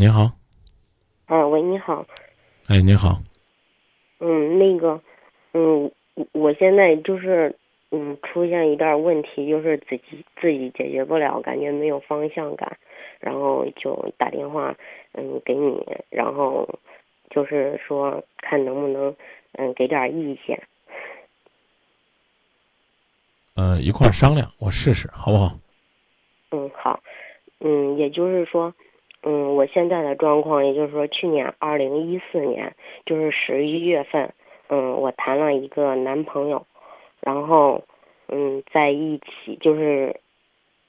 [0.00, 0.32] 你好，
[1.26, 2.06] 啊，喂，你好，
[2.68, 3.20] 哎，你好，
[4.18, 4.98] 嗯，那个，
[5.52, 7.54] 嗯，我我现在就是，
[7.90, 12.78] 嗯，出现一点问题，就是自己自己解决不了，感觉没有方向感，
[13.20, 14.74] 然后就打电话，
[15.12, 16.66] 嗯，给你，然后
[17.28, 19.14] 就是说看能不能，
[19.58, 20.62] 嗯，给点意见。
[23.54, 25.58] 呃，一块儿商量，我试试，好不好？
[26.52, 26.98] 嗯，好，
[27.58, 28.74] 嗯，也就是说，
[29.22, 34.32] 嗯，我现在的状况，也就是说，去年二零一四年，就是十一月份，
[34.68, 36.66] 嗯，我谈了一个男朋友，
[37.20, 37.84] 然后，
[38.28, 40.18] 嗯，在一起就是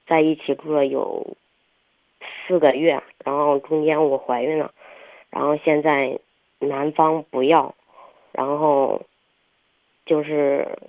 [0.08, 1.36] 在一起住了有
[2.48, 4.72] 四个月，然后中间我怀孕了，
[5.30, 6.18] 然后现在
[6.60, 7.76] 男方不要，
[8.32, 9.02] 然后
[10.06, 10.80] 就是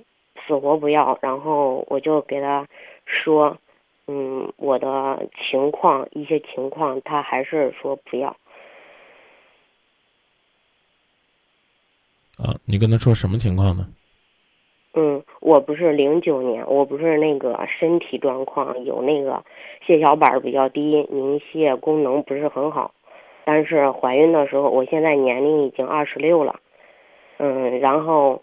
[0.47, 2.69] 死活不要，然后我就给他
[3.05, 3.59] 说。
[4.09, 8.37] 嗯，我的情况一些情况，他还是说不要。
[12.37, 13.87] 啊，你跟他说什么情况呢？
[14.95, 19.45] 嗯，我不是零九年，我不是那个身体状况有那个
[19.87, 22.93] 血小板比较低，凝血功能不是很好，
[23.45, 26.59] 但是怀孕的时候，我现在年龄已经二十六了，
[27.39, 28.43] 嗯，然后，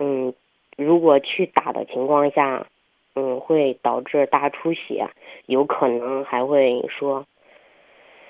[0.00, 0.34] 嗯，
[0.76, 2.66] 如果去打的情况下。
[3.18, 5.08] 嗯，会导致大出血，
[5.46, 7.24] 有可能还会说，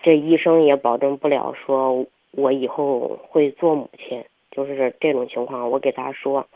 [0.01, 5.69] 这医生也保证不了，说我以后会做母亲，就是这种情况。
[5.73, 6.47] 我给他说，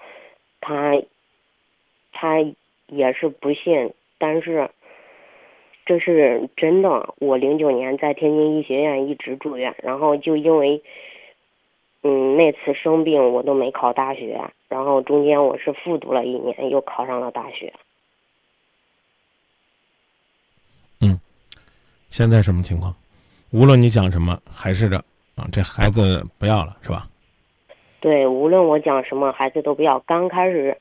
[0.60, 1.02] 他
[2.12, 2.38] 他
[2.86, 4.70] 也是不信，但是
[5.84, 7.12] 这是真的。
[7.18, 10.80] 我零九年在天津医学院一直住院，然后就因为
[12.04, 17.72] 嗯那次生病，我都没考大学，然后中间我是复读了一年，又考上了大学。
[22.10, 22.94] 现在什么情况？
[23.50, 24.96] 无论你讲什么，还是这
[25.36, 27.08] 啊，这孩子不要了，是吧？
[28.00, 29.98] 对，无论我讲什么，孩子都不要。
[30.00, 30.76] 刚开始，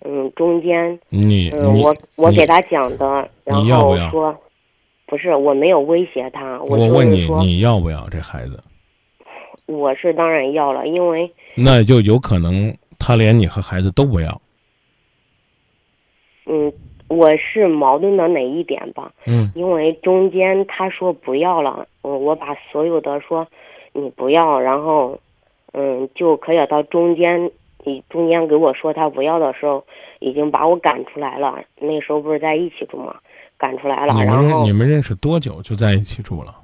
[0.00, 4.42] 嗯，中间，你嗯，我我给他讲的，然你要不要后说，
[5.06, 8.62] 不是，我没有威胁他，我就问你，你要不要这孩子？
[9.66, 14.40] 我是当然要了，因为那就有可能他连你和孩子都不要。
[16.46, 16.72] 嗯，
[17.08, 19.12] 我是矛盾的哪一点吧？
[19.26, 23.46] 嗯因为中间他说不要了，我，我把所有的说
[23.92, 25.18] 你不要，然后
[25.72, 27.50] 嗯就可以到中间，
[27.84, 29.84] 你中间给我说他不要的时候，
[30.20, 31.62] 已经把我赶出来了。
[31.78, 33.16] 那时候不是在一起住嘛，
[33.58, 36.54] 赶出来了，然后认你们认识多久就在一起住了？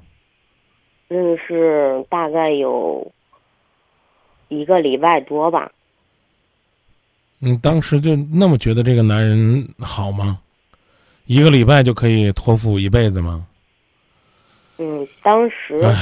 [1.07, 3.11] 认识大概有
[4.47, 5.71] 一个礼拜多吧。
[7.43, 10.39] 你当时就那么觉得这个男人好吗？
[11.25, 13.47] 一个礼拜就可以托付一辈子吗？
[14.77, 15.93] 嗯，当时唉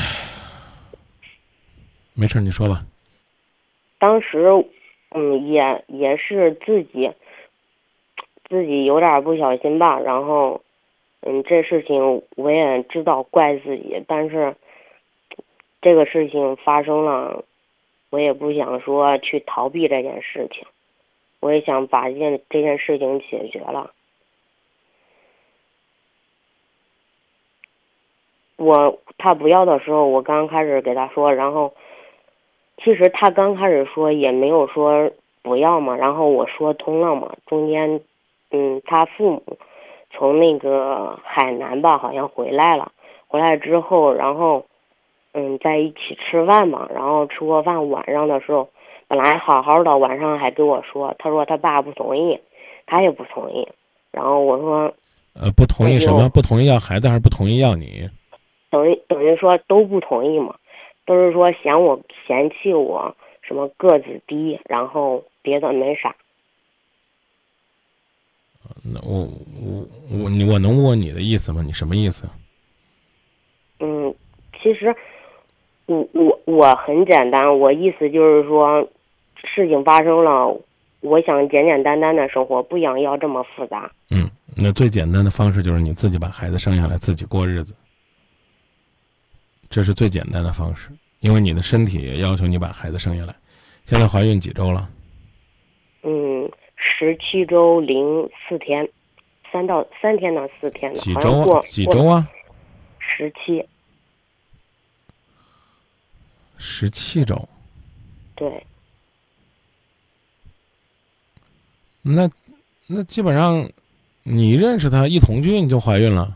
[2.14, 2.86] 没事儿，你说吧。
[4.00, 4.50] 当时，
[5.12, 7.10] 嗯，也也是自己
[8.50, 10.62] 自己有点不小心吧，然后，
[11.22, 14.56] 嗯，这事情我也知道怪自己，但是
[15.82, 17.46] 这个事情发生了，
[18.10, 20.68] 我也不想说去逃避这件事情，
[21.40, 23.92] 我也想把这件这件事情解决了。
[28.58, 31.74] 我他不要的时候，我刚开始给他说，然后
[32.84, 35.10] 其实他刚开始说也没有说
[35.42, 38.02] 不要嘛，然后我说通了嘛，中间，
[38.52, 39.58] 嗯，他父母
[40.12, 42.92] 从那个海南吧，好像回来了，
[43.28, 44.66] 回来之后，然后，
[45.32, 48.68] 嗯，在一起吃饭嘛，然后吃过饭，晚上的时候，
[49.10, 52.40] 本来好好的，晚上还跟我说，他说他爸不同意，
[52.86, 53.68] 他也不同意，
[54.12, 54.94] 然后我说
[55.34, 56.30] 呃，不同意什么？
[56.30, 58.08] 不同意要孩子，还是不同意要你？
[58.70, 60.56] 等于等于说都不同意嘛，
[61.08, 66.16] 都是说嫌我嫌弃我什么个子低，然后别的没啥。
[68.84, 69.28] 那我
[69.64, 69.88] 我
[70.24, 71.64] 我你我能问问你的意思吗？
[71.66, 72.30] 你什么意思？
[73.80, 74.14] 嗯，
[74.62, 74.96] 其实
[75.88, 78.88] 我我我很简单，我意思就是说，
[79.44, 80.48] 事情发生了，
[81.02, 83.92] 我想简简单单的生活，不想要这么复杂。
[84.10, 87.74] 嗯，那最简单的方式就是你自己把孩子生下来，自己过日子，
[89.70, 90.90] 这是最简单的方式。
[91.20, 93.36] 因为你的身体也要求你把孩子生下来。
[93.84, 94.90] 现在怀孕几周了？
[96.04, 98.88] 嗯，十七周零四天，
[99.52, 101.62] 三到三天到四天的，几周啊？
[101.62, 102.26] 几周啊？
[103.00, 103.66] 十七，
[106.58, 107.36] 十七周。
[108.36, 108.64] 对，
[112.14, 112.30] 那
[112.88, 113.70] 那基本上，
[114.24, 116.36] 你认识他一同居你就怀孕了。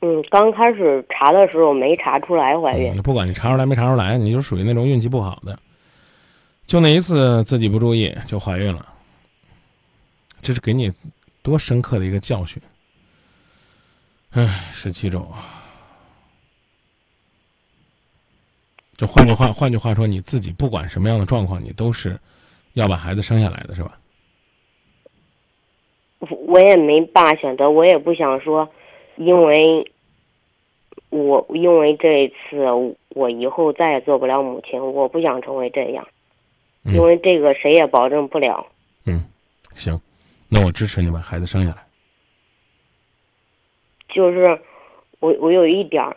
[0.00, 2.92] 嗯，刚开始查的时候没查出来怀孕。
[2.94, 5.58] 嗯不管你查出来没查出来，你就属于那种运气不好的。
[6.66, 8.86] 就那一次自己不注意就怀孕了，
[10.42, 10.92] 这是给你
[11.42, 12.62] 多深刻的一个教训。
[14.30, 15.26] 唉，十七周。
[18.96, 22.18] 就换句话，换句话说，你自己不管什么样的状况，你都是
[22.74, 23.98] 要把孩子生下来的，是吧？
[26.54, 28.68] 我我也没办法选择，我也不想说，
[29.16, 29.90] 因为
[31.10, 32.64] 我因为这一次，
[33.08, 36.06] 我以后再也做不了母亲，我不想成为这样，
[36.84, 38.68] 嗯因为这个谁也保证不了。
[39.04, 39.24] 嗯，
[39.74, 40.00] 行，
[40.48, 41.78] 那我支持你把孩子生下来。
[44.08, 44.60] 就是
[45.18, 46.16] 我我有一点儿，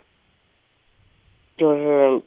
[1.56, 2.22] 就是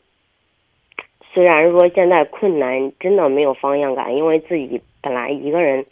[1.34, 5.86] 虽然说现在困难，真的没有方向感，因为自己本来一个人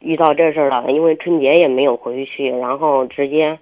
[0.00, 3.58] 遇到这事儿了，因为春节也没有回去，然后直接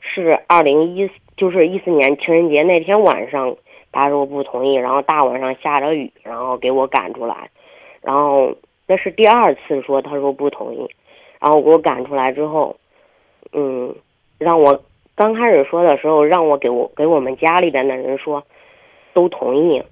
[0.00, 3.56] 是二零一就是一四年情人节那天晚上，
[3.92, 7.50] 他说不同意，然后大晚上下着雨，然后给我赶出来，
[8.02, 8.54] 然后
[8.86, 10.88] 那是第二次说他说不同意，
[11.40, 12.76] 然后给我赶出来之后，
[13.52, 13.94] 嗯。
[14.40, 14.80] 让我
[15.16, 18.40] 刚开始说的时候，让我给我给我们家里边的人说，
[19.12, 19.82] 都同意。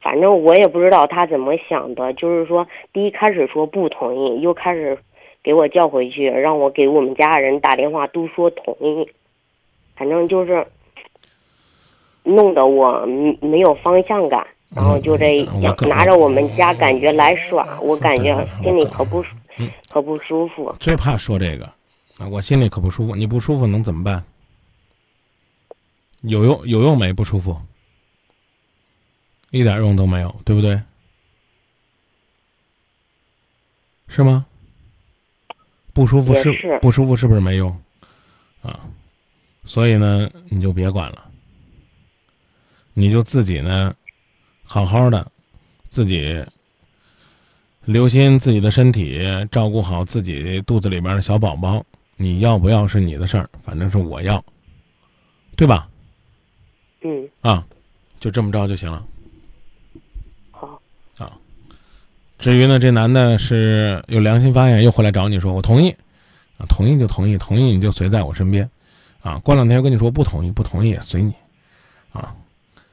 [0.00, 4.96] 反正我也不知道他怎么想的，就是说第一开始说不同意，又开始
[5.42, 9.08] 给我叫回去，让我给我们家人打电话，都说同意。
[9.96, 10.64] 反正就是
[12.22, 13.04] 弄得我
[13.40, 19.28] 没有方向感，然后就这样拿着我们家感觉来耍，我感觉心里可不舒
[19.58, 20.72] 嗯可不舒服。
[20.78, 21.64] 最怕说这个
[22.18, 23.16] 啊，我心里可不舒服。
[23.16, 24.22] 你不舒服能怎么办？
[26.22, 27.12] 有用有用没？
[27.12, 27.56] 不舒服，
[29.50, 30.80] 一点用都没有，对不对？
[34.08, 34.46] 是吗？
[35.92, 37.70] 不舒服是是不舒服，是不是没用？
[38.62, 38.80] 啊，
[39.64, 41.30] 所以呢，你就别管了，
[42.94, 43.94] 你就自己呢，
[44.62, 45.30] 好好的，
[45.88, 46.44] 自己
[47.84, 51.84] 留心自己的身体，照顾好自己肚子里边的小宝宝。
[52.16, 54.44] 你要不要是你的事儿，反正是我要，
[55.56, 55.88] 对吧？
[57.02, 57.66] 嗯，啊，
[58.18, 59.06] 就这么着就行了。
[61.18, 61.36] 啊，
[62.38, 65.90] 至于呢，这男的是有良心发现，又回来找你说我同意，
[66.56, 68.68] 啊，同意就同意，同意你就随在我身边，
[69.20, 71.34] 啊，过两天又跟你说不同意，不同意也随你，
[72.12, 72.34] 啊，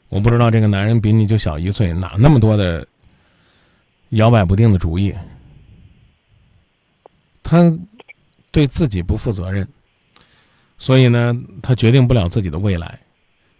[0.09, 2.85] 我不知道这个男人比你就小一岁，哪那么多的
[4.09, 5.13] 摇摆不定的主意，
[7.43, 7.71] 他
[8.51, 9.67] 对自己不负责任，
[10.77, 12.99] 所以呢，他决定不了自己的未来。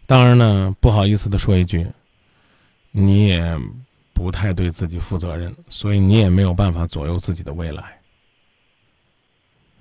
[0.08, 1.86] 当然呢，不好意思的说一句，
[2.92, 3.60] 你也
[4.16, 8.00] 不太对自己负责任，所以你也没有办法左右自己的未来，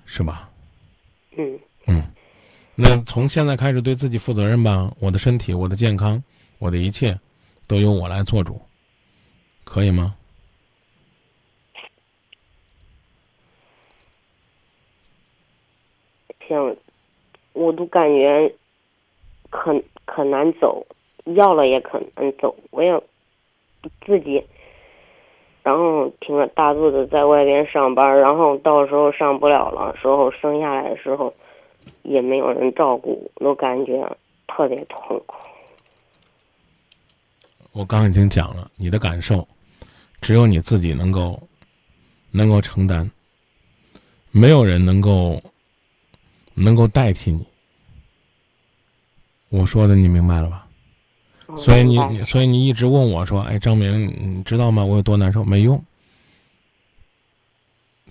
[0.05, 0.49] 是吧？
[1.37, 2.03] 嗯，嗯，
[2.75, 4.93] 那从现在开始对自己负责任吧。
[4.99, 6.21] 我的身体、我的健康、
[6.59, 7.17] 我的一切，
[7.65, 8.61] 都由我来做主，
[9.63, 10.13] 可以吗？
[16.47, 16.75] 像
[17.53, 18.53] 我都感觉
[19.49, 20.85] 可可难走，
[21.35, 22.91] 要了也可难走，我也
[24.05, 24.43] 自己，
[25.63, 31.33] 然后挺着大肚子在外边上班，然后到时候上不了了时候生下来的时候，
[32.03, 34.17] 也没有人照顾，我都感觉
[34.47, 35.35] 特别痛苦。
[37.71, 39.47] 我刚已经讲了，你的感受，
[40.21, 41.41] 只有你自己能够
[42.31, 43.09] 能够承担，
[44.31, 45.41] 没有人能够
[46.53, 47.45] 能够代替你。
[49.49, 50.64] 我说的你明白了吧？
[51.47, 54.83] 嗯所以你你所以你一直问我说：“哎，张明，你知道吗？
[54.83, 55.81] 我有多难受？”没用，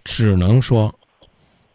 [0.05, 0.95] 只能说，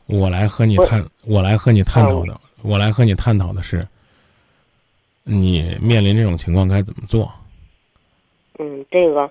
[0.05, 3.85] 我来和你我探，我来和你探讨嗯的，我来和你探讨的是，
[5.23, 7.29] 你面临这种情况该怎么做。
[8.57, 9.29] 嗯，这个，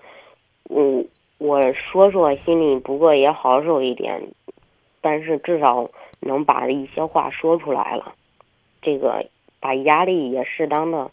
[0.69, 1.07] 嗯，
[1.39, 4.23] 我说说心里不过也好受一点，
[5.01, 8.13] 但是至少能把一些话说出来了，
[8.83, 9.25] 这个
[9.61, 11.11] 把压力也适当的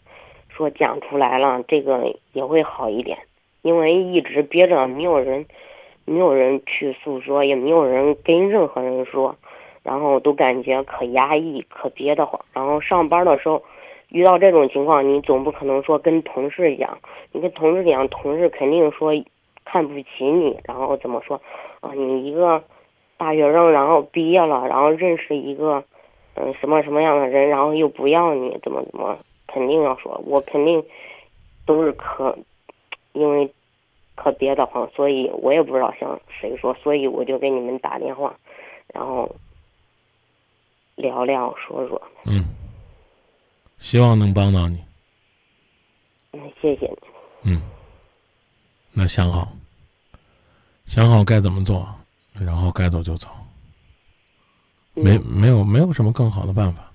[0.56, 3.18] 说讲出来了，这个也会好一点，
[3.62, 5.46] 因为一直憋着，没有人，
[6.04, 9.36] 没有人去诉说，也没有人跟任何人说，
[9.82, 13.62] 然后都感觉可压抑、可憋得慌，然后上班的时候。
[14.10, 16.96] 遇到这种情况，你总不可能说跟同事讲，
[17.32, 19.12] 你跟同事讲，同事肯定说
[19.64, 21.40] 看不起你，然后怎么说
[21.80, 21.90] 啊？
[21.92, 22.62] 你一个
[23.18, 25.82] 大学生，然后毕业了，然后认识一个
[26.36, 29.18] 嗯什么什么样的人，然后又不要你，怎么怎么，
[29.56, 30.84] 肯定要说，我肯定
[31.64, 32.38] 都是可，
[33.14, 33.50] 因为
[34.14, 38.38] 可憋得慌，所以我也不知道向谁说，所以我就给你们打电话，
[38.92, 39.34] 然后
[40.96, 42.02] 聊聊说说。
[42.26, 42.44] 嗯，
[43.78, 44.78] 希望能帮到你。
[46.32, 46.98] 嗯，谢谢你。
[47.44, 47.62] 嗯，
[48.92, 49.48] 那想好，
[50.84, 51.88] 想好该怎么做，
[52.34, 53.26] 然后该走就走，
[54.92, 56.92] 没没有没有什么更好的办法。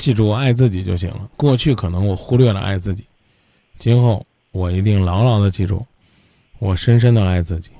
[0.00, 1.28] 记住，爱自己就行了。
[1.36, 3.04] 过去可能我忽略了爱自己，
[3.78, 5.86] 今后我一定牢牢的记住，
[6.58, 7.70] 我深深的爱自己。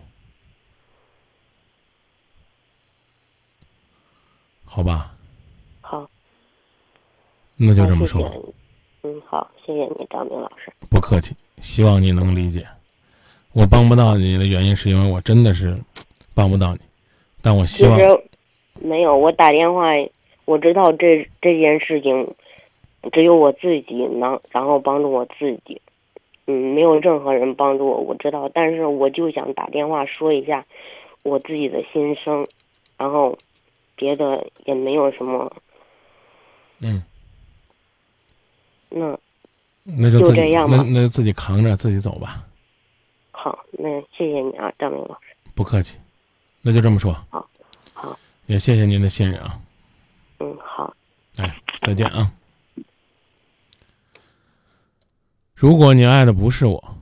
[4.67, 5.15] 好吧。
[5.81, 6.09] 好。
[7.57, 8.31] 那就这么说。
[9.03, 10.71] 嗯，好，谢谢你，张明老师。
[10.91, 12.69] 不客气，希望你能理解。
[13.53, 15.75] 我帮不到你的原因，是因为我真的是
[16.35, 16.81] 帮不到你，
[17.41, 17.99] 但我希望。
[18.83, 19.87] 没有，我打电话。
[20.51, 22.35] 我知道这这件事情，
[23.13, 25.81] 只有我自己能，然后帮助我自己，
[26.47, 27.99] 嗯，没有任何人帮助我。
[27.99, 30.67] 我知道，但是我就想打电话说一下
[31.23, 32.49] 我自己的心声，
[32.99, 33.39] 然后
[33.95, 35.53] 别的也没有什么。
[36.81, 37.01] 嗯。
[38.89, 39.17] 那
[39.85, 40.79] 那就这样吧。
[40.79, 42.45] 那那就自己扛着自己走吧。
[43.31, 45.29] 好，那谢谢你啊，张明老师。
[45.55, 45.97] 不客气，
[46.61, 47.13] 那就这么说。
[47.31, 47.49] 好，
[47.95, 48.19] 好。
[48.47, 49.61] 也谢谢您的信任啊。
[50.41, 50.95] 嗯，好。
[51.37, 52.33] 哎，再见啊！
[55.55, 56.97] 如果你爱的不是我，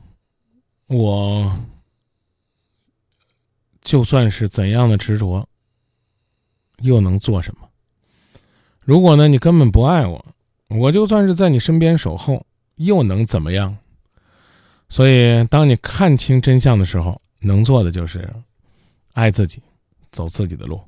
[0.89, 1.59] 我
[3.83, 5.49] 就算是怎样的执着，
[6.79, 7.69] 又能做什么？
[8.81, 10.25] 如果呢，你根本不爱我，
[10.69, 12.45] 我就算是在你身边守候，
[12.77, 13.79] 又能怎么样？
[14.89, 18.29] 所以，当你看清真相的时候，能做的就是
[19.13, 19.63] 爱自己，
[20.11, 20.81] 走自己的路。